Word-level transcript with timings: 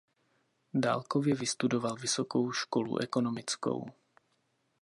Dálkově 0.73 1.35
vystudoval 1.35 1.95
Vysokou 1.95 2.51
školu 2.51 2.97
ekonomickou. 2.97 3.89